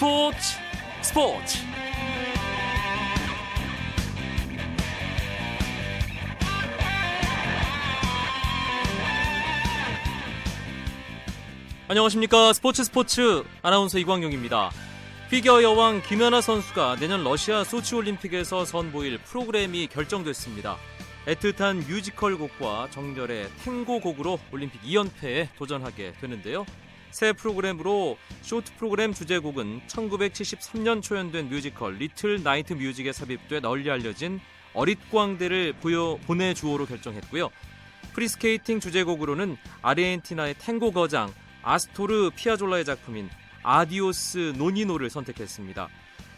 [0.00, 0.38] 스포츠
[1.02, 1.58] 스포츠
[11.86, 14.70] 안녕하십니까 스포츠 스포츠 아나운서 이광용입니다.
[15.28, 20.78] 피겨 여왕 김연아 선수가 내년 러시아 소치 올림픽에서 선보일 프로그램이 결정됐습니다.
[21.26, 26.64] 애틋한 뮤지컬 곡과 정렬의 탱고 곡으로 올림픽 2연패에 도전하게 되는데요.
[27.10, 34.40] 새 프로그램으로 쇼트 프로그램 주제곡은 1973년 초연된 뮤지컬 리틀 나이트 뮤직에 삽입돼 널리 알려진
[34.74, 37.50] 어릿광대를 보여 보내주오로 결정했고요.
[38.12, 41.32] 프리스케이팅 주제곡으로는 아르헨티나의 탱고 거장
[41.62, 43.28] 아스토르 피아졸라의 작품인
[43.62, 45.88] 아디오스 노니노를 선택했습니다.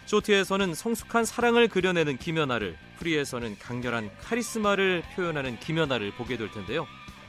[0.06, 6.86] 쇼트에서는 성숙한 사랑을 그려내는 김연아를, 프리에서는 강렬한 카리스마를 표현하는 김연아를 보게 될 텐데요.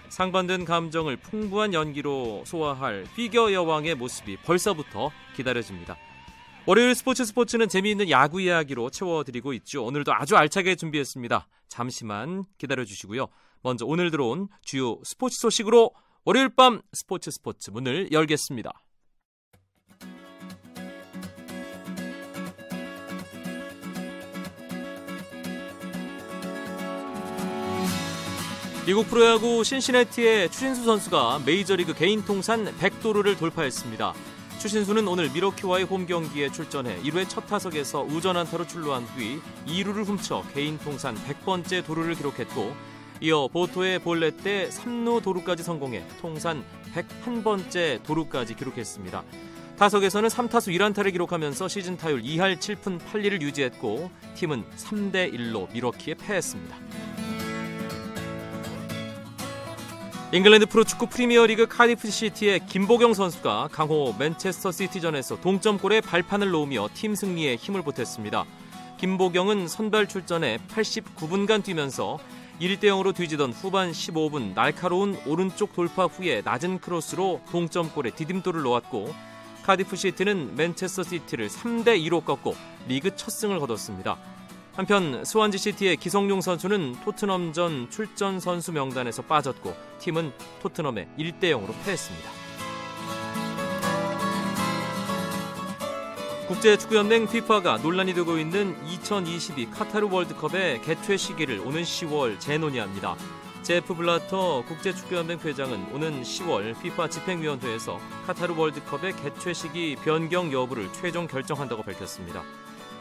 [0.09, 5.97] 상반된 감정을 풍부한 연기로 소화할 피겨 여왕의 모습이 벌써부터 기다려집니다.
[6.65, 9.85] 월요일 스포츠 스포츠는 재미있는 야구 이야기로 채워드리고 있죠.
[9.85, 11.47] 오늘도 아주 알차게 준비했습니다.
[11.67, 13.27] 잠시만 기다려주시고요.
[13.61, 15.91] 먼저 오늘 들어온 주요 스포츠 소식으로
[16.25, 18.82] 월요일 밤 스포츠 스포츠 문을 열겠습니다.
[28.85, 34.13] 미국 프로야구 신시내티의 추신수 선수가 메이저리그 개인 통산 100도루를 돌파했습니다.
[34.59, 40.43] 추신수는 오늘 미러키와의 홈 경기에 출전해 1회 첫 타석에서 우전 안타로 출루한 뒤 2루를 훔쳐
[40.53, 42.75] 개인 통산 100번째 도루를 기록했고
[43.21, 49.23] 이어 보토의 볼넷 때 3루 도루까지 성공해 통산 101번째 도루까지 기록했습니다.
[49.77, 57.12] 타석에서는 3타수 1안타를 기록하면서 시즌 타율 2할 7푼 8리를 유지했고 팀은 3대 1로 미러키에 패했습니다.
[60.33, 67.55] 잉글랜드 프로축구 프리미어리그 카디프 시티의 김보경 선수가 강호 맨체스터 시티전에서 동점골에 발판을 놓으며 팀 승리에
[67.55, 68.43] 힘을 보탰습니다.
[68.97, 72.17] 김보경은 선발 출전에 89분간 뛰면서
[72.59, 79.13] 1대 0으로 뒤지던 후반 15분 날카로운 오른쪽 돌파 후에 낮은 크로스로 동점골에 디딤돌을 놓았고
[79.61, 82.55] 카디프 시티는 맨체스터 시티를 3대 2로 꺾고
[82.87, 84.17] 리그 첫 승을 거뒀습니다.
[84.75, 90.31] 한편 스완지 시티의 기성용 선수는 토트넘전 출전 선수 명단에서 빠졌고 팀은
[90.63, 92.29] 토트넘에 1대 0으로 패했습니다.
[96.47, 103.15] 국제축구연맹 FIFA가 논란이 되고 있는 2022 카타르 월드컵의 개최 시기를 오는 10월 재논의합니다.
[103.61, 111.27] 제프 블라터 국제축구연맹 회장은 오는 10월 FIFA 집행위원회에서 카타르 월드컵의 개최 시기 변경 여부를 최종
[111.27, 112.43] 결정한다고 밝혔습니다.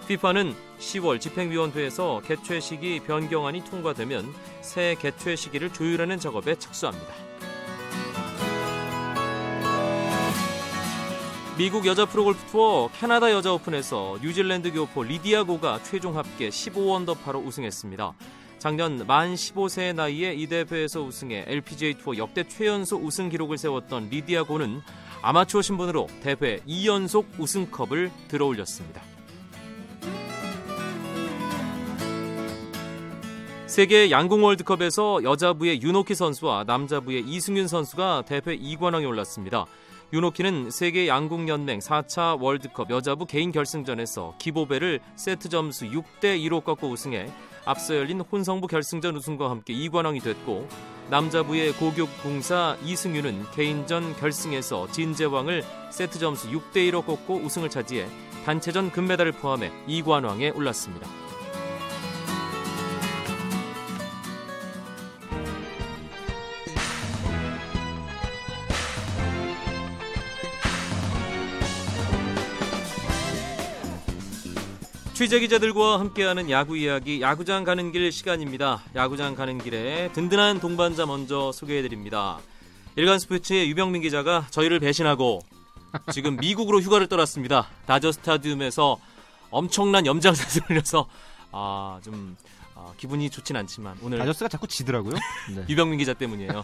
[0.03, 7.13] FIFA는 10월 집행위원회에서 개최 시기 변경안이 통과되면 새 개최 시기를 조율하는 작업에 착수합니다.
[11.57, 18.15] 미국 여자 프로골프 투어 캐나다 여자 오픈에서 뉴질랜드 교포 리디아고가 최종 합계 15언더파로 우승했습니다.
[18.59, 24.81] 작년 만 15세의 나이에 이 대회에서 우승해 LPGA 투어 역대 최연소 우승 기록을 세웠던 리디아고는
[25.21, 29.03] 아마추어 신분으로 대회 2연속 우승컵을 들어올렸습니다.
[33.73, 39.65] 세계 양궁 월드컵에서 여자부의 윤호키 선수와 남자부의 이승윤 선수가 대회 2관왕에 올랐습니다.
[40.13, 46.87] 윤호키는 세계 양궁 연맹 4차 월드컵 여자부 개인 결승전에서 기보배를 세트 점수 6대 2로 꺾고
[46.87, 47.33] 우승해
[47.65, 50.69] 앞서 열린 혼성부 결승전 우승과 함께 2관왕이 됐고
[51.09, 58.07] 남자부의 고교공사 이승윤은 개인전 결승에서 진재왕을 세트 점수 6대 2로 꺾고 우승을 차지해
[58.45, 61.22] 단체전 금메달을 포함해 2관왕에 올랐습니다.
[75.23, 78.83] 취재 기자들과 함께하는 야구 이야기 야구장 가는 길 시간입니다.
[78.97, 82.41] 야구장 가는 길에 든든한 동반자 먼저 소개해드립니다.
[82.97, 85.39] 일간 스포츠의 유병민 기자가 저희를 배신하고
[86.11, 87.69] 지금 미국으로 휴가를 떠났습니다.
[87.87, 88.99] 다저 스타디움에서
[89.53, 91.07] 엄청난 염장샷을 흘려서
[91.53, 92.37] 아 좀
[92.75, 95.15] 아, 기분이 좋진 않지만 오늘 다저스가 자꾸 지더라고요.
[95.55, 95.65] 네.
[95.69, 96.63] 유병민 기자 때문이에요.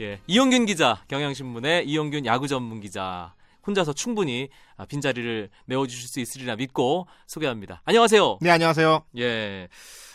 [0.00, 3.34] 예, 이영균 기자 경향신문의 이영균 야구 전문 기자
[3.66, 7.82] 혼자서 충분히 아, 빈자리를 메워주실 수 있으리라 믿고 소개합니다.
[7.84, 8.38] 안녕하세요.
[8.40, 9.04] 네, 안녕하세요.
[9.18, 9.68] 예.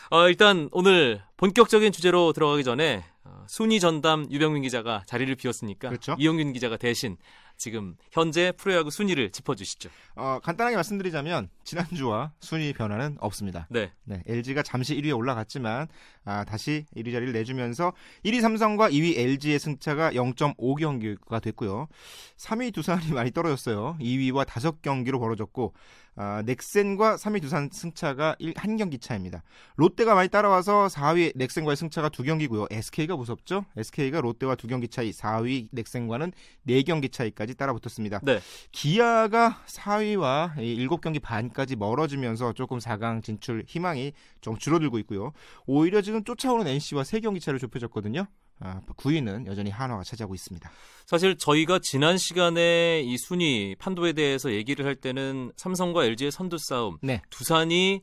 [0.09, 5.89] 어, 일단 오늘 본격적인 주제로 들어가기 전에 어, 어, 순위 전담 유병민 기자가 자리를 비웠으니까
[5.89, 6.15] 그렇죠.
[6.19, 7.17] 이영균 기자가 대신
[7.63, 9.89] 지금 현재 프로야구 순위를 짚어주시죠.
[10.15, 13.67] 어, 간단하게 말씀드리자면 지난주와 순위 변화는 없습니다.
[13.69, 13.93] 네.
[14.03, 15.87] 네, LG가 잠시 1위에 올라갔지만
[16.25, 17.93] 아, 다시 1위 자리를 내주면서
[18.25, 21.87] 1위 삼성과 2위 LG의 승차가 0.5경기가 됐고요.
[22.35, 23.95] 3위 두산이 많이 떨어졌어요.
[23.97, 25.73] 2위와 5경기로 벌어졌고
[26.15, 29.43] 아, 넥센과 3위 두산 승차가 1, 한 경기 차입니다.
[29.75, 32.67] 롯데가 많이 따라와서 4위 넥센과의 승차가 두 경기고요.
[32.69, 33.65] SK가 무섭죠?
[33.75, 36.31] SK가 롯데와 두 경기 차이, 4위 넥센과는
[36.67, 38.19] 4경기 차이까지 따라붙었습니다.
[38.23, 38.39] 네.
[38.71, 45.31] 기아가 4위와 7경기 반까지 멀어지면서 조금 4강 진출 희망이 좀 줄어들고 있고요.
[45.65, 48.27] 오히려 지금 쫓아오는 NC와 3경기 차를 좁혀졌거든요.
[48.63, 50.71] 아, 9위는 여전히 한화가 차지하고 있습니다.
[51.05, 56.97] 사실 저희가 지난 시간에 이 순위 판도에 대해서 얘기를 할 때는 삼성과 LG의 선두 싸움,
[57.01, 57.21] 네.
[57.29, 58.01] 두산이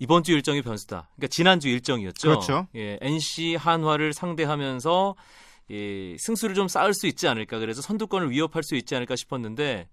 [0.00, 1.08] 이번 주 일정이 변수다.
[1.14, 2.28] 그러니까 지난주 일정이었죠.
[2.28, 2.66] 그렇죠.
[2.74, 5.14] 예, NC 한화를 상대하면서
[5.70, 7.60] 예, 승수를 좀 쌓을 수 있지 않을까.
[7.60, 9.88] 그래서 선두권을 위협할 수 있지 않을까 싶었는데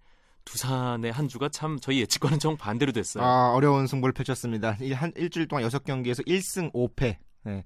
[0.46, 3.24] 두산의 한 주가 참 저희 예측과는 정 반대로 됐어요.
[3.24, 4.76] 아, 어려운 승부를 펼쳤습니다.
[4.82, 7.18] 일, 한 일주일 동안 6경기에서 1승 5패.
[7.44, 7.64] 네.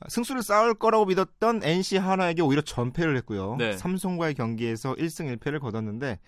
[0.00, 3.56] 아, 승수를 쌓을 거라고 믿었던 NC 한화에게 오히려 전패를 했고요.
[3.58, 3.76] 네.
[3.76, 6.18] 삼성과의 경기에서 1승 1패를 거뒀는데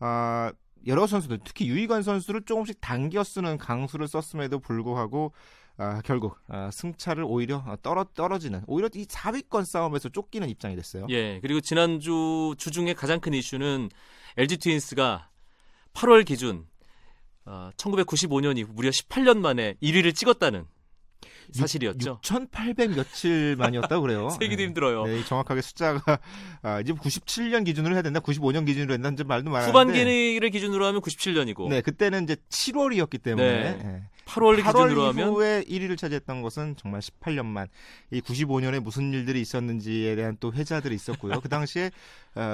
[0.00, 0.52] 아,
[0.86, 5.32] 여러 선수들 특히 유희관 선수를 조금씩 당겨 쓰는 강수를 썼음에도 불구하고
[5.76, 11.06] 아, 결국 아, 승차를 오히려 떨어 떨어지는 오히려 이 4위권 싸움에서 쫓기는 입장이 됐어요.
[11.10, 13.88] 예, 그리고 지난주 주중에 가장 큰 이슈는
[14.36, 15.30] LG 트윈스가
[15.94, 16.66] 8월 기준
[17.44, 20.66] 어, 1995년이 무려 18년 만에 1위를 찍었다는
[21.52, 22.20] 사실이었죠.
[22.22, 24.30] 6,800 며칠 만이었다고 그래요.
[24.38, 24.64] 세기도 네.
[24.64, 25.06] 힘들어요.
[25.06, 26.18] 네, 정확하게 숫자가
[26.62, 29.70] 아, 이제 97년 기준으로 해야 된다, 95년 기준으로 했나 좀 말도 많았는데.
[29.70, 33.82] 후반기를 기준으로 하면 97년이고 네, 그때는 이제 7월이었기 때문에 네.
[33.82, 34.02] 네.
[34.28, 37.68] 8월 8월 기준으로 하면 이후에 1위를 차지했던 것은 정말 18년만.
[38.10, 41.40] 이 95년에 무슨 일들이 있었는지에 대한 또 회자들이 있었고요.
[41.40, 41.90] 그 당시에 어,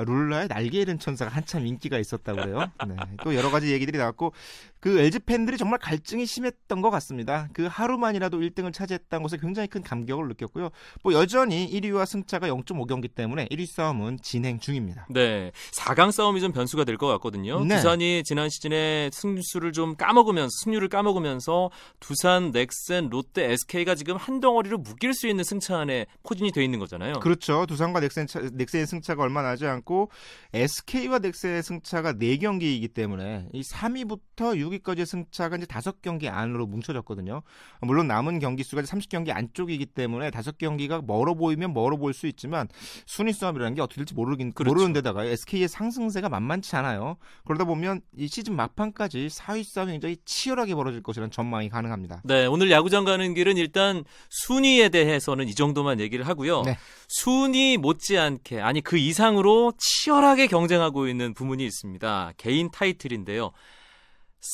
[0.06, 2.70] 룰라의 날개 잃은 천사가 한참 인기가 있었다고 그래요.
[2.86, 4.32] 네, 또 여러 가지 얘기들이 나왔고
[4.80, 7.48] 그 LG 팬들이 정말 갈증이 심했던 것 같습니다.
[7.52, 10.70] 그 하루만이라도 1등을 차지했다는 것에 굉장히 큰 감격을 느꼈고요.
[11.02, 15.06] 뭐 여전히 1위와 승차가 0.5경기 때문에 1위 싸움은 진행 중입니다.
[15.10, 17.64] 네, 4강 싸움이 좀 변수가 될 것 같거든요.
[17.64, 17.76] 네.
[17.76, 24.78] 두산이 지난 시즌에 승수를 좀 까먹으면서 승률을 까먹으면서 두산, 넥센, 롯데, SK가 지금 한 덩어리로
[24.78, 27.14] 묶일 수 있는 승차 안에 포진이 돼 있는 거잖아요.
[27.20, 27.66] 그렇죠.
[27.66, 30.10] 두산과 넥센 차, 넥센의 승차가 얼마 나지 않고
[30.52, 37.42] SK와 넥센의 승차가 4경기이기 때문에 이 3위부터 6위까지의 승차가 이제 5경기 안으로 뭉쳐졌거든요.
[37.80, 42.68] 물론 남은 경기 수가 30경기 안쪽이기 때문에 5경기가 멀어 보이면 멀어 보일 수 있지만
[43.06, 44.74] 순위 싸움이라는 게 어떻게 될지 모르긴 그렇죠.
[44.74, 47.16] 모르는 데다가 SK의 상승세가 만만치 않아요.
[47.44, 52.22] 그러다 보면 이 시즌 막판까지 4위 싸움이 굉장히 치열하게 벌어질 것이라는 전망이 가능합니다.
[52.24, 56.62] 네, 오늘 야구장 가는 길은 일단 순위에 대해서는 이 정도만 얘기를 하고요.
[56.62, 56.76] 네.
[57.08, 62.32] 순위 못지않게 아니 그 이상으로 치열하게 경쟁하고 있는 부문이 있습니다.
[62.36, 63.52] 개인 타이틀인데요.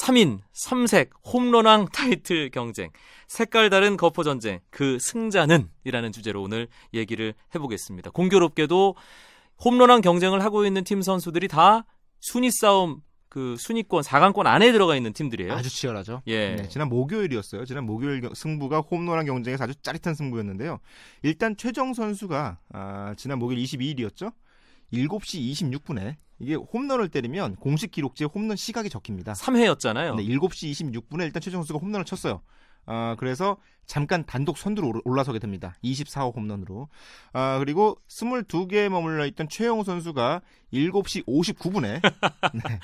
[0.02, 2.90] 3인 3색 홈런왕 타이틀 경쟁
[3.26, 8.10] 색깔 다른 거포 전쟁 그 승자는 이라는 주제로 오늘 얘기를 해보겠습니다.
[8.10, 8.94] 공교롭게도
[9.64, 11.84] 홈런왕 경쟁을 하고 있는 팀 선수들이 다
[12.20, 15.52] 순위 싸움 그 순위권 4강권 안에 들어가 있는 팀들이에요.
[15.52, 16.22] 아주 치열하죠.
[16.26, 16.56] 예.
[16.56, 17.64] 네, 지난 목요일이었어요.
[17.64, 20.80] 지난 목요일 경- 승부가 홈런왕 경쟁에서 아주 짜릿한 승부였는데요.
[21.22, 24.32] 일단 최정 선수가 아, 지난 목요일 22일이었죠.
[24.92, 29.34] 7시 26분에 이게 홈런을 때리면 공식 기록지에 홈런 시각이 적힙니다.
[29.34, 30.16] 3회였잖아요.
[30.16, 32.40] 네, 7시 26분에 일단 최정 선수가 홈런을 쳤어요.
[32.86, 35.74] 아, 그래서 잠깐 단독 선두로 올- 올라서게 됩니다.
[35.84, 36.88] 24호 홈런으로.
[37.34, 40.40] 아, 그리고 22개에 머물러 있던 최영우 선수가
[40.72, 42.00] 7시 59분에
[42.54, 42.78] 네,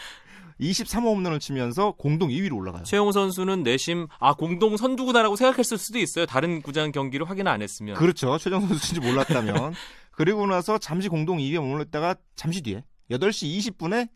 [0.61, 2.83] 23호 홈런을 치면서 공동 2위로 올라가요.
[2.85, 6.27] 최영우 선수는 내심 아 공동 선두구나라고 생각했을 수도 있어요.
[6.27, 7.97] 다른 구장 경기를 확인 안 했으면.
[7.97, 8.39] 그렇죠.
[8.39, 9.75] 최정 선수인지 몰랐다면.
[10.13, 14.09] 그리고 나서 잠시 공동 2위에 머물렀다가 잠시 뒤에 8시 20분에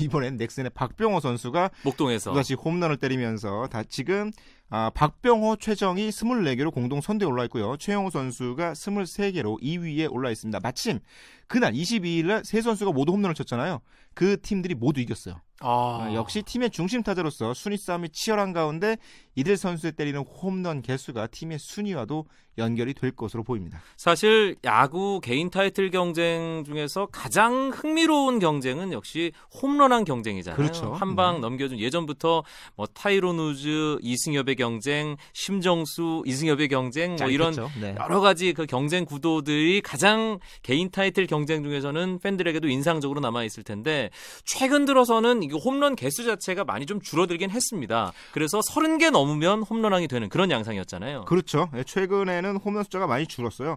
[0.00, 2.30] 이번엔 넥슨의 박병호 선수가 목동에서.
[2.30, 4.30] 또다시 홈런을 때리면서 다 지금
[4.68, 7.76] 아, 박병호, 최정이 24개로 공동 선두에 올라 있고요.
[7.76, 10.58] 최영호 선수가 23개로 2위에 올라 있습니다.
[10.60, 10.98] 마침
[11.46, 13.80] 그날 22일 날세 선수가 모두 홈런을 쳤잖아요.
[14.14, 15.40] 그 팀들이 모두 이겼어요.
[15.60, 18.96] 아, 아, 역시 팀의 중심 타자로서 순위 싸움이 치열한 가운데
[19.36, 22.26] 이들 선수의 때리는 홈런 개수가 팀의 순위와도
[22.58, 23.80] 연결이 될 것으로 보입니다.
[23.96, 29.32] 사실 야구 개인 타이틀 경쟁 중에서 가장 흥미로운 경쟁은 역시
[29.62, 30.56] 홈런왕 경쟁이잖아요.
[30.56, 30.92] 그렇죠.
[30.92, 31.40] 한방 네.
[31.40, 32.42] 넘겨준 예전부터
[32.76, 37.80] 뭐 타이론 우즈, 이승엽의 경쟁, 심정수, 이승엽의 경쟁 뭐 이런 짜릿했죠.
[37.80, 37.94] 네.
[37.98, 44.10] 여러 가지 그 경쟁 구도들이 가장 개인 타이틀 경쟁 중에서는 팬들에게도 인상적으로 남아 있을 텐데
[44.44, 48.12] 최근 들어서는 이거 홈런 개수 자체가 많이 좀 줄어들긴 했습니다.
[48.32, 51.24] 그래서 30개 넘으면 홈런왕이 되는 그런 양상이었잖아요.
[51.26, 51.70] 그렇죠.
[51.76, 53.76] 예, 최근에는 홈런 숫자가 많이 줄었어요.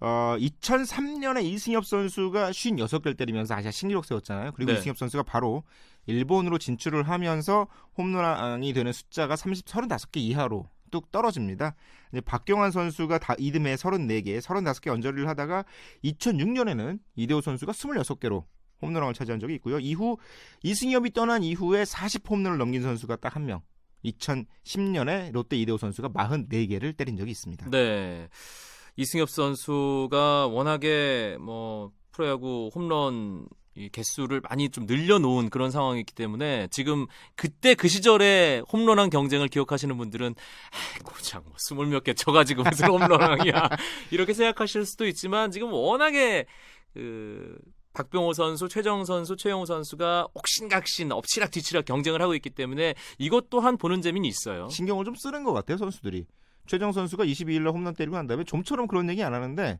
[0.00, 4.52] 어, 2003년에 이승엽 선수가 56개를 때리면서 아시아 신기록 세웠잖아요.
[4.52, 4.78] 그리고 네.
[4.78, 5.64] 이승엽 선수가 바로
[6.08, 11.74] 일본으로 진출을 하면서 홈런왕이 되는 숫자가 30, 35개 이하로 뚝 떨어집니다.
[12.12, 15.64] 이제 박경환 선수가 다 이듬해 34개, 35개 언저리를 하다가
[16.02, 18.44] 2006년에는 이대호 선수가 26개로
[18.80, 19.78] 홈런왕을 차지한 적이 있고요.
[19.78, 20.16] 이후
[20.62, 23.60] 이승엽이 떠난 이후에 40 홈런을 넘긴 선수가 딱 한 명.
[24.04, 27.68] 2010년에 롯데 이대호 선수가 44개를 때린 적이 있습니다.
[27.70, 28.28] 네.
[28.96, 33.46] 이승엽 선수가 워낙에 뭐 프로야구 홈런
[33.78, 37.06] 이 개수를 많이 좀 늘려놓은 그런 상황이기 때문에 지금
[37.36, 42.88] 그때 그 시절에 홈런왕 경쟁을 기억하시는 분들은 아, 고작 뭐 스물 몇 개 쳐가지고 무슨
[42.88, 43.68] 홈런왕이야
[44.10, 46.46] 이렇게 생각하실 수도 있지만 지금 워낙에
[46.94, 47.56] 그
[47.92, 53.76] 박병호 선수, 최정 선수, 최영호 선수가 옥신각신 엎치락 뒤치락 경쟁을 하고 있기 때문에 이것 또한
[53.76, 54.68] 보는 재미는 있어요.
[54.68, 56.26] 신경을 좀 쓰는 것 같아요 선수들이.
[56.66, 59.78] 최정 선수가 22일 날 홈런 때리고 난 다음에 좀처럼 그런 얘기 안 하는데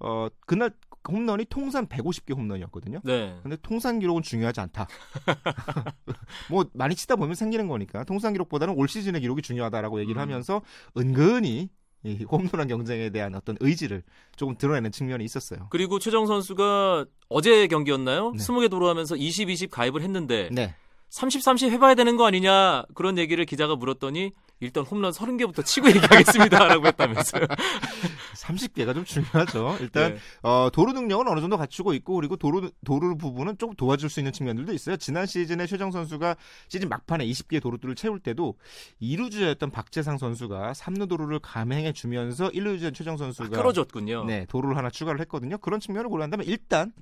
[0.00, 0.72] 어 그날
[1.08, 3.00] 홈런이 통산 150개 홈런이었거든요.
[3.04, 3.38] 네.
[3.42, 4.86] 근데 통산 기록은 중요하지 않다.
[6.50, 10.22] 뭐 많이 치다 보면 생기는 거니까 통산 기록보다는 올 시즌의 기록이 중요하다라고 얘기를 음.
[10.22, 10.62] 하면서
[10.96, 11.70] 은근히
[12.02, 14.02] 이 홈런왕 경쟁에 대한 어떤 의지를
[14.34, 15.66] 조금 드러내는 측면이 있었어요.
[15.70, 18.32] 그리고 최정 선수가 어제 경기였나요?
[18.32, 18.38] 네.
[18.38, 20.74] 20개 도로하면서 20, 20 가입을 했는데 네.
[21.10, 26.86] 30, 30 해봐야 되는 거 아니냐 그런 얘기를 기자가 물었더니 일단 홈런 30개부터 치고 얘기하겠습니다라고
[26.88, 27.46] 했다면서요.
[28.36, 29.78] 30개가 좀 중요하죠.
[29.80, 30.20] 일단 네.
[30.42, 34.32] 어, 도루 능력은 어느 정도 갖추고 있고 그리고 도루 도루 부분은 좀 도와줄 수 있는
[34.32, 34.96] 측면들도 있어요.
[34.96, 36.36] 지난 시즌에 최정 선수가
[36.68, 38.56] 시즌 막판에 20개 도루들을 채울 때도
[39.02, 44.24] 2루주였던 박재상 선수가 3루 도루를 감행해 주면서 1루주였던 최정 아, 선수가 끌어줬군요.
[44.24, 45.58] 네, 도루를 하나 추가를 했거든요.
[45.58, 46.92] 그런 측면을 고려한다면 일단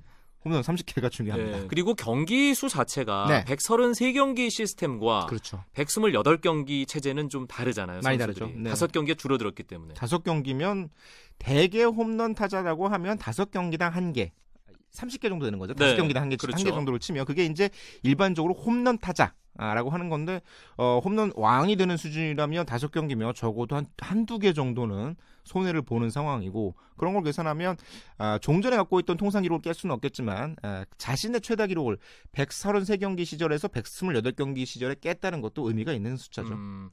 [0.45, 1.59] 홈런 30개가 중요합니다.
[1.59, 1.67] 네.
[1.67, 3.43] 그리고 경기 수 자체가 네.
[3.45, 5.63] 133경기 시스템과 그렇죠.
[5.73, 8.01] 128경기 체제는 좀 다르잖아요.
[8.03, 8.39] 많이 선수들이.
[8.39, 8.59] 다르죠.
[8.59, 8.69] 네.
[8.69, 9.95] 다섯 경기가 줄어들었기 때문에.
[9.95, 10.89] 다섯 경기면
[11.39, 14.31] 대개 홈런 타자라고 하면 다섯 경기당 한 개.
[14.93, 15.73] 30개 정도 되는 거죠.
[15.73, 16.57] 다섯 네, 경기당 한 개, 그렇죠.
[16.57, 17.69] 한개 정도를 치면 그게 이제
[18.01, 20.41] 일반적으로 홈런 타자 라고 하는 건데
[20.77, 26.75] 어, 홈런 왕이 되는 수준이라면 다섯 경기면 적어도 한 한두 개 정도는 손해를 보는 상황이고
[26.95, 27.75] 그런 걸 계산하면
[28.17, 31.97] 아, 종전에 갖고 있던 통상 기록을 깰 수는 없겠지만 아, 자신의 최다 기록을
[32.33, 36.53] 133경기 시절에서 128경기 시절에 깼다는 것도 의미가 있는 숫자죠.
[36.53, 36.89] 음,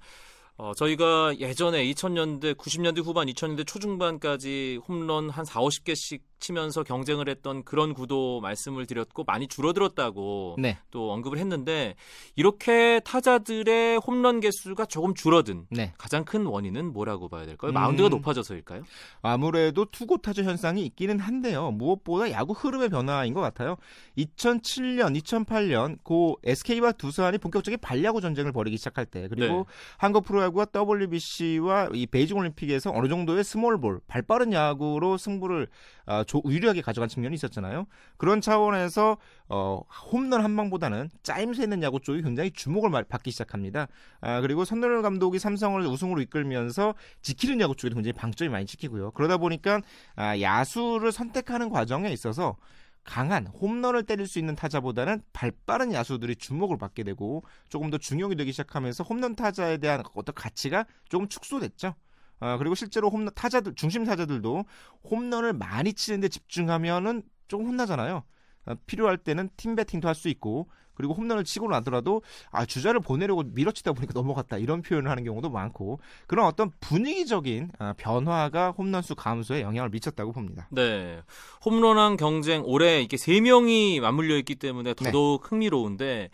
[0.57, 7.65] 어, 저희가 예전에 2000년대, 90년대 후반, 2000년대 초중반까지 홈런 한 4, 50개씩 치면서 경쟁을 했던
[7.65, 11.95] 그런 구도 말씀을 드렸고 많이 줄어들었다고 네, 또 언급을 했는데
[12.35, 15.93] 이렇게 타자들의 홈런 개수가 조금 줄어든 네.
[15.99, 17.73] 가장 큰 원인은 뭐라고 봐야 될까요?
[17.73, 17.75] 음.
[17.75, 18.83] 마운드가 높아져서일까요?
[19.23, 21.71] 아무래도 투고 타자 현상이 있기는 한데요.
[21.71, 23.77] 무엇보다 야구 흐름의 변화인 것 같아요.
[24.19, 29.65] 2007년, 2008년 고 SK와 두산이 본격적인 반야구 전쟁을 벌이기 시작할 때 그리고 네.
[29.99, 35.69] 한국 프로야구와 WBC와 이 베이징 올림픽에서 어느 정도의 스몰볼, 발빠른 야구로 승부를
[36.07, 37.87] 아, 조- 유리하게 가져간 측면이 있었잖아요.
[38.17, 39.17] 그런 차원에서
[39.49, 43.89] 어, 홈런 한 방보다는 짜임새 있는 야구 쪽이 굉장히 주목을 마- 받기 시작합니다.
[44.21, 49.13] 아, 그리고 선동열 감독이 삼성을 우승으로 이끌면서 지키는 야구 쪽에도 굉장히 방점이 많이 찍히고요.
[49.13, 49.81] 그러다 보니까
[50.17, 52.57] 아, 야수를 선택하는 과정에 있어서
[53.05, 58.51] 강한 홈런을 때릴 수 있는 타자보다는 발빠른 야수들이 주목을 받게 되고 조금 더 중용이 되기
[58.51, 61.95] 시작하면서 홈런 타자에 대한 어떤 가치가 조금 축소됐죠.
[62.41, 64.65] 아, 그리고 실제로 홈런 타자들 중심 타자들도
[65.11, 68.25] 홈런을 많이 치는데 집중하면은 조금 혼나잖아요.
[68.67, 73.43] 아, 필요할 때는 팀 배팅도 할 수 있고 그리고 홈런을 치고 나더라도 아 주자를 보내려고
[73.43, 79.15] 밀어치다 보니까 넘어갔다 이런 표현을 하는 경우도 많고 그런 어떤 분위기적인 아, 변화가 홈런 수
[79.15, 80.69] 감소에 영향을 미쳤다고 봅니다.
[80.73, 81.21] 네.
[81.67, 85.05] 홈런왕 경쟁 올해 이렇게 세 명이 맞물려 있기 때문에 네.
[85.05, 86.31] 더더욱 흥미로운데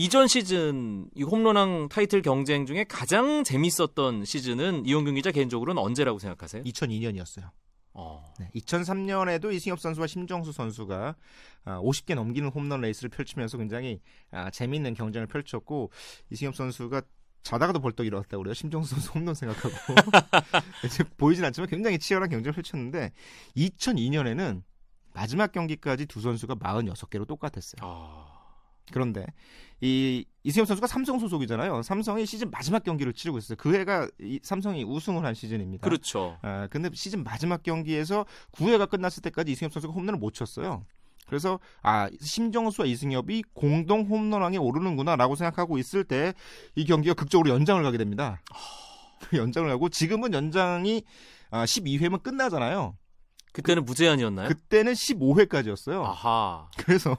[0.00, 6.62] 이전 시즌 이 홈런왕 타이틀 경쟁 중에 가장 재밌었던 시즌은 이용균 기자 개인적으로는 언제라고 생각하세요?
[6.62, 7.50] 2002년이었어요.
[7.92, 8.32] 어.
[8.38, 11.16] 네, 2003년에도 이승엽 선수와 심정수 선수가
[11.66, 15.90] 아, 50개 넘기는 홈런 레이스를 펼치면서 굉장히 아, 재미있는 경쟁을 펼쳤고
[16.30, 17.02] 이승엽 선수가
[17.42, 18.54] 자다가도 벌떡 일어났다고 그래요.
[18.54, 19.74] 심정수 선수 홈런 생각하고
[20.82, 23.12] 이제 보이진 않지만 굉장히 치열한 경쟁을 펼쳤는데
[23.54, 24.62] 2002년에는
[25.12, 27.80] 마지막 경기까지 두 선수가 46개로 똑같았어요.
[27.82, 28.39] 아.
[28.92, 29.26] 그런데
[29.80, 31.82] 이 이승엽 선수가 삼성 소속이잖아요.
[31.82, 33.56] 삼성이 시즌 마지막 경기를 치르고 있어요.
[33.58, 35.82] 그 해가 이 삼성이 우승을 한 시즌입니다.
[35.84, 36.38] 그렇죠.
[36.42, 40.84] 아, 근데 시즌 마지막 경기에서 9회가 끝났을 때까지 이승엽 선수가 홈런을 못 쳤어요.
[41.26, 46.32] 그래서 아 심정수와 이승엽이 공동 홈런왕에 오르는구나라고 생각하고 있을 때
[46.74, 48.40] 이 경기가 극적으로 연장을 가게 됩니다.
[49.34, 51.04] 연장을 가고 지금은 연장이
[51.50, 52.96] 아, 12회면 끝나잖아요.
[53.52, 54.48] 그때는 무제한이었나요?
[54.48, 56.02] 그때는 15회까지였어요.
[56.04, 56.68] 아하.
[56.78, 57.16] 그래서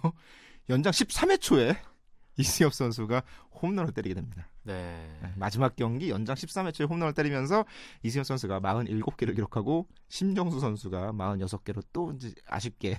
[0.70, 1.76] 연장 13회 초에
[2.38, 3.24] 이승엽 선수가
[3.62, 4.48] 홈런을 때리게 됩니다.
[4.64, 4.74] 네.
[5.22, 7.66] 네, 마지막 경기 연장 13회 초에 홈런을 때리면서
[8.04, 12.98] 이승엽 선수가 47개를 기록하고 심정수 선수가 46개로 또 이제 아쉽게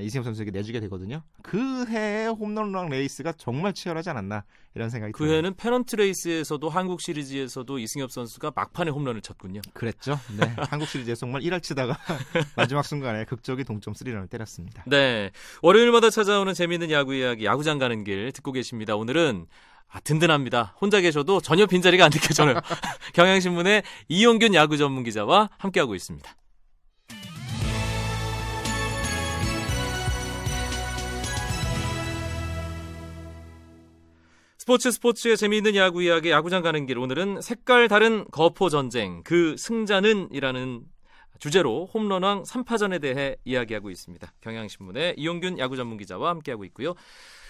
[0.00, 1.22] 이승엽 선수에게 내주게 되거든요.
[1.42, 5.36] 그 해의 홈런왕 레이스가 정말 치열하지 않았나 이런 생각이 그 듭니다.
[5.36, 9.60] 해는 페넌트 레이스에서도 한국 시리즈에서도 이승엽 선수가 막판에 홈런을 쳤군요.
[9.72, 10.18] 그랬죠.
[10.38, 11.98] 네, 한국 시리즈에서 정말 1할 치다가
[12.56, 14.84] 마지막 순간에 극적인 동점 3런을 때렸습니다.
[14.86, 15.30] 네.
[15.62, 18.96] 월요일마다 찾아오는 재미있는 야구 이야기, 야구장 가는 길 듣고 계십니다.
[18.96, 19.46] 오늘은
[19.88, 20.74] 아, 든든합니다.
[20.80, 22.60] 혼자 계셔도 전혀 빈자리가 안 느껴져요.
[23.14, 26.36] 경향신문의 이용균 야구 전문 기자와 함께하고 있습니다.
[34.66, 40.82] 스포츠 스포츠의 재미있는 야구 이야기 야구장 가는 길 오늘은 색깔 다른 거포 전쟁 그 승자는이라는
[41.38, 44.32] 주제로 홈런왕 3파전에 대해 이야기하고 있습니다.
[44.40, 46.94] 경향신문의 이용균 야구 전문 기자와 함께하고 있고요.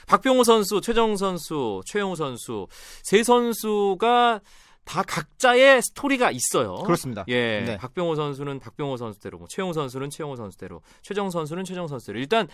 [0.07, 2.67] 박병호 선수, 최정 선수, 최영우 선수
[3.03, 4.43] 세 선수가
[4.85, 6.75] 다 각자의 스토리가 있어요.
[6.85, 7.25] 그렇습니다.
[7.29, 7.77] 예, 네.
[7.79, 12.19] 박병호 선수는 박병호 선수대로, 뭐 최영우 선수는 최영우 선수대로, 최정 선수는 최정 선수대로.
[12.19, 12.47] 일단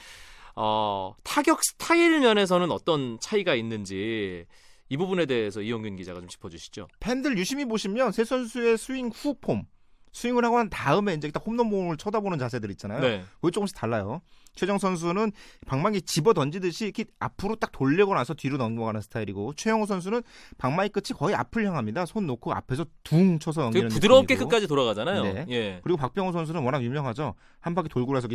[0.56, 4.46] 어, 타격 스타일 면에서는 어떤 차이가 있는지
[4.88, 6.88] 이 부분에 대해서 이용균 기자가 좀 짚어주시죠.
[7.00, 9.64] 팬들 유심히 보시면 세 선수의 스윙 후 폼,
[10.12, 13.00] 스윙을 하고 난 다음에 이제 딱 홈런공을 쳐다보는 자세들 있잖아요.
[13.00, 13.24] 네.
[13.40, 14.20] 그게 조금씩 달라요.
[14.54, 15.32] 최정 선수는
[15.66, 20.20] 방망이 집어 던지듯이 이렇게 앞으로 딱 돌리고 나서 뒤로 넘어가는 스타일이고 최영호 선수는
[20.58, 22.04] 방망이 끝이 거의 앞을 향합니다.
[22.04, 24.48] 손 놓고 앞에서 둥 쳐서 넘기는 부드럽게 느낌이고.
[24.50, 25.22] 끝까지 돌아가잖아요.
[25.22, 25.46] 네.
[25.48, 25.80] 예.
[25.82, 27.34] 그리고 박병호 선수는 워낙 유명하죠.
[27.60, 28.28] 한 바퀴 돌고 나서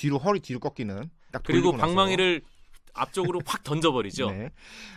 [0.00, 1.76] 뒤로 허리 뒤로 꺾이는 딱 그리고.
[1.76, 2.40] 방망이를
[2.94, 4.30] 앞쪽으로 확 던져버리죠.
[4.30, 4.50] 네.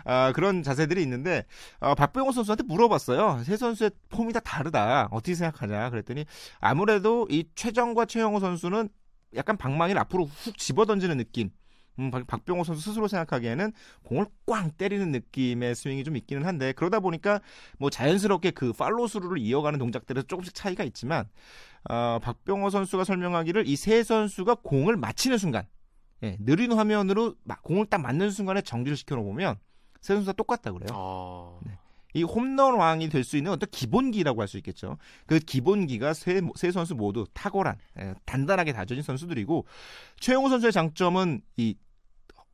[0.05, 1.45] 아, 그런 자세들이 있는데
[1.79, 3.43] 어, 박병호 선수한테 물어봤어요.
[3.43, 5.09] 세 선수의 폼이 다 다르다.
[5.11, 5.89] 어떻게 생각하냐?
[5.89, 6.25] 그랬더니
[6.59, 8.89] 아무래도 이 최정과 최영호 선수는
[9.35, 11.51] 약간 방망이를 앞으로 훅 집어 던지는 느낌.
[11.99, 13.71] 음, 박- 박병호 선수 스스로 생각하기에는
[14.03, 17.39] 공을 꽝 때리는 느낌의 스윙이 좀 있기는 한데 그러다 보니까
[17.77, 21.29] 뭐 자연스럽게 그 팔로스루를 이어가는 동작들에서 조금씩 차이가 있지만
[21.89, 25.65] 어, 박병호 선수가 설명하기를 이 세 선수가 공을 맞히는 순간
[26.23, 29.55] 예, 느린 화면으로 막 공을 딱 맞는 순간에 정지를 시켜놓으면
[30.01, 30.87] 세 선수가 똑같다 그래요.
[30.93, 31.77] 아, 네.
[32.15, 34.97] 이 홈런 왕이 될 수 있는 어떤 기본기라고 할 수 있겠죠.
[35.25, 39.65] 그 기본기가 세, 세 선수 모두 탁월한 예, 단단하게 다져진 선수들이고
[40.19, 41.75] 최형우 선수의 장점은 이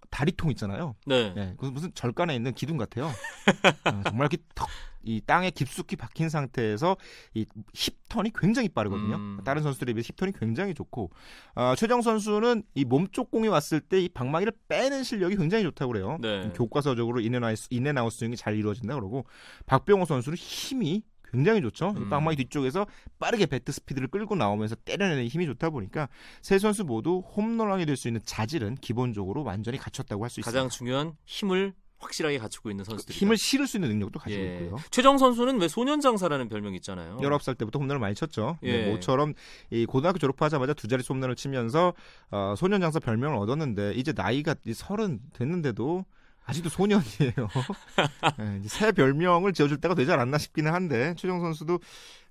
[0.09, 0.95] 다리통 있잖아요.
[1.05, 1.33] 네.
[1.37, 3.05] 예, 그 무슨 절간에 있는 기둥 같아요.
[3.07, 4.67] 어, 정말 이렇게 턱,
[5.03, 6.97] 이 땅에 깊숙이 박힌 상태에서
[7.33, 9.15] 이 hip turn이 굉장히 빠르거든요.
[9.15, 9.39] 음.
[9.45, 11.11] 다른 선수들에 비해 hip turn이 굉장히 좋고
[11.55, 16.17] 어, 최정 선수는 이 몸쪽 공이 왔을 때 이 방망이를 빼는 실력이 굉장히 좋다고 그래요.
[16.21, 16.51] 네.
[16.55, 19.25] 교과서적으로 인앤아웃 인앤아웃 스윙이 잘 이루어진다 그러고
[19.65, 21.93] 박병호 선수는 힘이 굉장히 좋죠.
[21.97, 22.09] 이 음.
[22.09, 22.85] 방망이 뒤쪽에서
[23.19, 26.09] 빠르게 배트 스피드를 끌고 나오면서 때려내는 힘이 좋다 보니까
[26.41, 30.49] 세 선수 모두 홈런왕이 될 수 있는 자질은 기본적으로 완전히 갖췄다고 할 수 있습니다.
[30.57, 33.13] 가장 중요한 힘을 확실하게 갖추고 있는 선수들.
[33.13, 34.55] 힘을 실을 수 있는 능력도 가지고 예.
[34.55, 34.77] 있고요.
[34.89, 37.17] 최정 선수는 왜 소년 장사라는 별명이 있잖아요.
[37.17, 38.57] 19살 때부터 홈런을 많이 쳤죠.
[38.61, 38.89] 네, 예.
[38.89, 39.33] 모처럼
[39.69, 41.93] 이 고등학교 졸업하자마자 두 자릿수 홈런을 치면서
[42.31, 46.05] 어, 소년 장사 별명을 얻었는데 이제 나이가 이 서른 됐는데도
[46.45, 47.33] 아직도 소년이에요.
[48.39, 51.79] 네, 새 별명을 지어줄 때가 되지 않았나 싶기는 한데 최정 선수도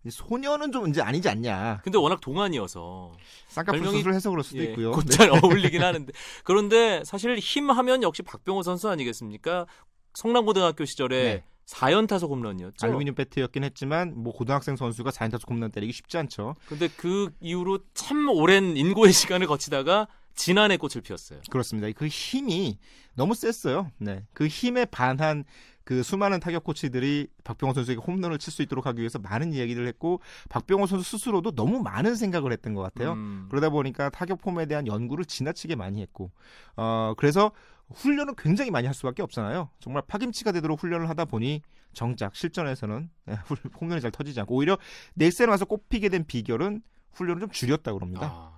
[0.04, 1.80] 이 소년은 좀 이제 아니지 않냐.
[1.84, 3.12] 근데 워낙 동안이어서
[3.48, 4.90] 쌍꺼풀 별명이- 수술을 해서 그럴 수도 예, 있고요.
[4.90, 4.94] 네.
[4.96, 6.12] 곧잘 어울리긴 하는데
[6.44, 9.66] 그런데 사실 힘 하면 역시 박병호 선수 아니겠습니까?
[10.14, 11.44] 성남고등학교 시절에 네.
[11.66, 12.84] 4연 타석 홈런이었죠.
[12.86, 16.54] 알루미늄 배트였긴 했지만 뭐 고등학생 선수가 4인타수 홈런 때리기 쉽지 않죠.
[16.66, 21.40] 근데 그 이후로 참 오랜 인고의 시간을 거치다가 지난해 꽃을 피웠어요.
[21.50, 21.88] 그렇습니다.
[21.96, 22.78] 그 힘이
[23.14, 23.90] 너무 셌어요.
[23.98, 24.24] 네.
[24.32, 25.44] 그 힘에 반한
[25.84, 30.20] 그 수많은 타격 코치들이 박병호 선수에게 홈런을 칠 수 있도록 하기 위해서 많은 이야기를 했고
[30.50, 33.12] 박병호 선수 스스로도 너무 많은 생각을 했던 것 같아요.
[33.14, 33.46] 음.
[33.50, 36.30] 그러다 보니까 타격 폼에 대한 연구를 지나치게 많이 했고
[36.76, 37.52] 어 그래서
[37.94, 39.70] 훈련을 굉장히 많이 할 수밖에 없잖아요.
[39.80, 41.62] 정말 파김치가 되도록 훈련을 하다 보니
[41.94, 44.76] 정작 실전에서는 네, 훌- 홈런이 잘 터지지 않고 오히려
[45.14, 48.26] 넥센 와서 꼽히게 된 비결은 훈련을 좀 줄였다고 합니다.
[48.30, 48.52] 아,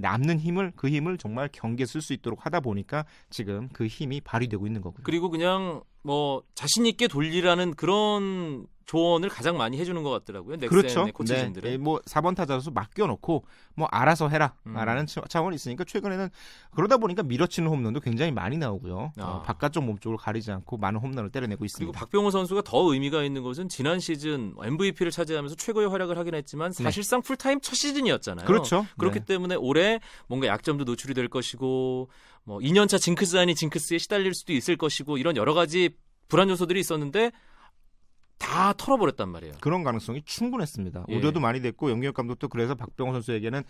[0.00, 4.66] 남는 힘을 그 힘을 정말 경기에 쓸 수 있도록 하다 보니까 지금 그 힘이 발휘되고
[4.66, 5.02] 있는 거고요.
[5.04, 10.58] 그리고 그냥 뭐 자신 있게 돌리라는 그런 조언을 가장 많이 해주는 것 같더라고요.
[10.68, 11.06] 그렇죠.
[11.12, 11.70] 코치진들은.
[11.70, 11.76] 네.
[11.76, 15.22] 뭐 4번 타자로서 맡겨놓고 뭐 알아서 해라라는 음.
[15.28, 16.30] 차원이 있으니까 최근에는
[16.70, 19.12] 그러다 보니까 밀어치는 홈런도 굉장히 많이 나오고요.
[19.18, 19.22] 아.
[19.24, 21.98] 어, 바깥쪽 몸쪽을 가리지 않고 많은 홈런을 때려내고 그리고 있습니다.
[21.98, 27.22] 박병호 선수가 더 의미가 있는 것은 지난 시즌 MVP를 차지하면서 최고의 활약을 하긴 했지만 사실상
[27.22, 28.46] 풀타임 첫 시즌이었잖아요.
[28.46, 28.46] 네.
[28.46, 28.86] 그렇죠.
[28.98, 29.24] 그렇기 네.
[29.24, 32.08] 때문에 올해 뭔가 약점도 노출이 될 것이고
[32.46, 35.90] 뭐 2년차 징크스 아닌 징크스에 시달릴 수도 있을 것이고 이런 여러 가지
[36.28, 37.32] 불안 요소들이 있었는데
[38.38, 39.54] 다 털어버렸단 말이에요.
[39.60, 41.06] 그런 가능성이 충분했습니다.
[41.08, 41.16] 예.
[41.16, 43.64] 우려도 많이 됐고 영기혁 감독도 그래서 박병호 선수에게는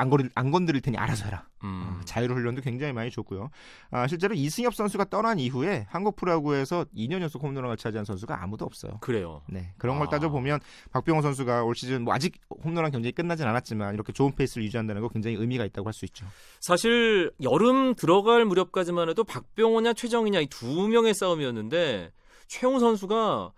[0.00, 1.46] 안, 거릴, 안 건드릴 테니 알아서 해라.
[1.62, 1.98] 음.
[2.00, 3.50] 어, 자유로 훈련도 굉장히 많이 줬고요.
[3.90, 8.98] 아, 실제로 이승엽 선수가 떠난 이후에 한국 프로야구에서 2년 연속 홈런왕을 차지한 선수가 아무도 없어요.
[9.00, 9.42] 그래요.
[9.48, 10.10] 네 그런 걸 아.
[10.10, 10.60] 따져보면
[10.92, 15.08] 박병호 선수가 올 시즌 뭐 아직 홈런왕 경쟁이 끝나진 않았지만 이렇게 좋은 페이스를 유지한다는 거
[15.08, 16.24] 굉장히 의미가 있다고 할 수 있죠.
[16.60, 22.10] 사실 여름 들어갈 무렵까지만 해도 박병호냐 최정이냐 이 두 명의 싸움이었는데
[22.48, 23.52] 최형우 선수가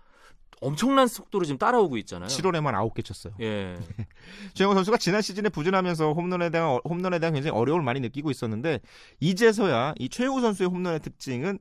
[0.61, 2.27] 엄청난 속도로 지금 따라오고 있잖아요.
[2.27, 3.33] 7월에만 9개 쳤어요.
[3.41, 3.75] 예.
[4.53, 8.79] 최형우 선수가 지난 시즌에 부진하면서 홈런에 대한 어- 홈런에 대한 굉장히 어려움을 많이 느끼고 있었는데
[9.19, 11.59] 이제서야 이 최형우 선수의 홈런의 특징은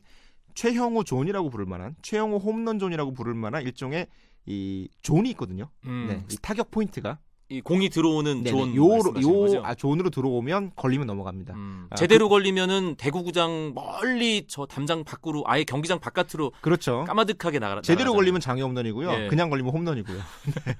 [0.55, 4.07] 최형우 존이라고 부를 만한 최형우 홈런 존이라고 부를 만한 일종의
[4.47, 5.71] 이 존이 있거든요.
[5.87, 7.19] 음, 네, 이 타격 포인트가
[7.53, 9.63] 이 공이 들어오는 네네, 존 요로 요?
[9.63, 11.53] 아, 존으로 들어오면 걸리면 넘어갑니다.
[11.53, 17.05] 음, 아, 제대로 걸리면은 대구구장 멀리 저 담장 밖으로 아예 경기장 바깥으로 그렇죠.
[17.05, 18.17] 까마득하게 나가 제대로 나가잖아요.
[18.17, 19.13] 걸리면 장외 홈런이고요.
[19.13, 19.29] 예.
[19.29, 20.17] 그냥 걸리면 홈런이고요.
[20.67, 20.77] 네.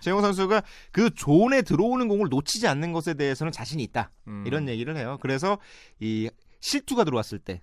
[0.00, 4.10] 최형우 선수가 그 존에 들어오는 공을 놓치지 않는 것에 대해서는 자신이 있다.
[4.28, 4.44] 음.
[4.46, 5.16] 이런 얘기를 해요.
[5.22, 5.58] 그래서
[6.00, 6.28] 이
[6.60, 7.60] 실투가 들어왔을 때 예,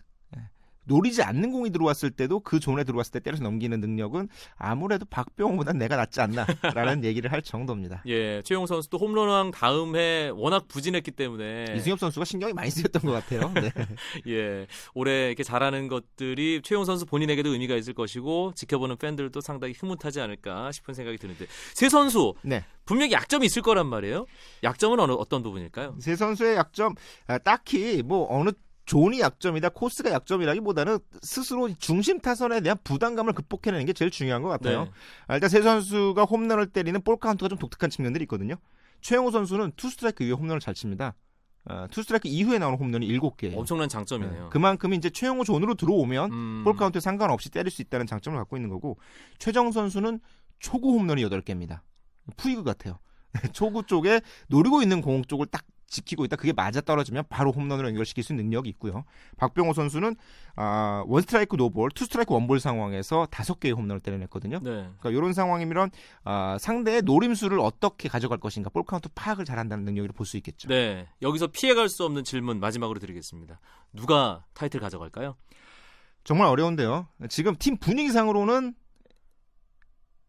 [0.87, 5.95] 노리지 않는 공이 들어왔을 때도 그 존에 들어왔을 때 때려서 넘기는 능력은 아무래도 박병호보단 내가
[5.95, 8.03] 낫지 않나라는 얘기를 할 정도입니다.
[8.07, 13.11] 예, 최형우 선수도 홈런왕 다음 해 워낙 부진했기 때문에 이승엽 선수가 신경이 많이 쓰였던 것
[13.11, 13.51] 같아요.
[13.53, 13.71] 네.
[14.27, 20.21] 예, 올해 이렇게 잘하는 것들이 최형우 선수 본인에게도 의미가 있을 것이고 지켜보는 팬들도 상당히 흐뭇하지
[20.21, 22.63] 않을까 싶은 생각이 드는데 세 선수 네.
[22.85, 24.25] 분명히 약점이 있을 거란 말이에요.
[24.63, 25.97] 약점은 어느 어떤 부분일까요?
[25.99, 26.95] 세 선수의 약점
[27.27, 28.51] 아, 딱히 뭐 어느
[28.87, 34.85] 존이 약점이다 코스가 약점이라기보다는 스스로 중심 타선에 대한 부담감을 극복해내는 게 제일 중요한 것 같아요.
[34.85, 34.91] 네.
[35.27, 38.55] 아, 일단 세 선수가 홈런을 때리는 볼 카운트가 좀 독특한 측면들이 있거든요.
[39.01, 41.15] 최형우 선수는 투 스트라이크 이후에 홈런을 잘 칩니다.
[41.65, 43.57] 아, 투 스트라이크 이후에 나오는 홈런이 7개예요.
[43.57, 44.49] 엄청난 장점이네요.
[44.51, 48.69] 그만큼 이제 최형우 존으로 들어오면 음, 볼 카운트에 상관없이 때릴 수 있다는 장점을 갖고 있는
[48.69, 48.97] 거고
[49.37, 50.21] 최정 선수는
[50.59, 51.81] 초구 홈런이 8개입니다.
[52.37, 52.99] 푸이그 같아요.
[53.51, 56.35] 초구 쪽에 노리고 있는 공 쪽을 딱 지키고 있다.
[56.35, 59.05] 그게 맞아 떨어지면 바로 홈런으로 연결시킬 수 있는 능력이 있고요.
[59.37, 60.15] 박병호 선수는
[60.55, 64.59] 아, 원 스트라이크 노볼, 투 스트라이크 원볼 상황에서 다섯 개의 홈런을 때려냈거든요.
[64.59, 64.69] 네.
[64.71, 65.91] 그러니까 이런 상황이면
[66.23, 70.67] 아, 상대의 노림수를 어떻게 가져갈 것인가, 볼 카운트 파악을 잘한다는 능력을 볼 수 있겠죠.
[70.67, 71.07] 네.
[71.21, 73.59] 여기서 피해갈 수 없는 질문 마지막으로 드리겠습니다.
[73.93, 75.35] 누가 타이틀 가져갈까요?
[76.25, 77.07] 정말 어려운데요.
[77.29, 78.75] 지금 팀 분위기상으로는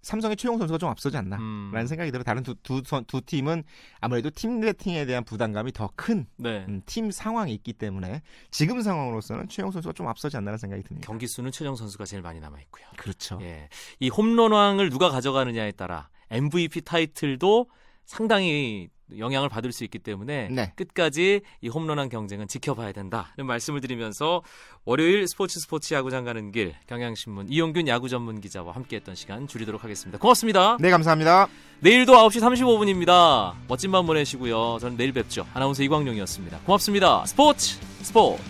[0.08, 1.36] 삼성의 최형우 선수가 좀 앞서지 않나.
[1.36, 2.24] 음, 라는 생각이 들어요.
[2.24, 3.62] 다른 두, 두, 선- 두 팀은
[4.00, 7.10] 아무래도 팀 배팅에 대한 부담감이 더 큰 팀 네.
[7.12, 11.06] 상황이 있기 때문에 지금 상황으로서는 최용 선수가 좀 앞서지 않나라는 생각이 듭니다.
[11.06, 12.86] 경기 수는 최정 선수가 제일 많이 남아 있고요.
[12.96, 13.38] 그렇죠.
[13.42, 13.68] 예.
[14.00, 17.68] 이 홈런왕을 누가 가져가느냐에 따라 MVP 타이틀도
[18.06, 20.72] 상당히 영향을 받을 수 있기 때문에 네.
[20.76, 24.42] 끝까지 이 홈런왕 경쟁은 지켜봐야 된다는 말씀을 드리면서
[24.84, 30.18] 월요일 스포츠 스포츠 야구장 가는 길 경향신문 이용균 야구 전문 기자와 함께했던 시간 줄이도록 하겠습니다.
[30.18, 30.76] 고맙습니다.
[30.80, 31.48] 네, 감사합니다.
[31.80, 33.54] 내일도 9시 35분입니다.
[33.68, 34.78] 멋진 밤 보내시고요.
[34.80, 35.46] 저는 내일 뵙죠.
[35.54, 36.60] 아나운서 이광용이었습니다.
[36.64, 37.24] 고맙습니다.
[37.26, 38.42] 스포츠 스포츠